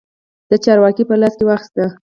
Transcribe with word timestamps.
د 0.49 0.51
چارو 0.63 0.81
واګې 0.83 1.03
په 1.09 1.15
لاس 1.21 1.33
کې 1.37 1.45
واخیستې. 1.45 1.85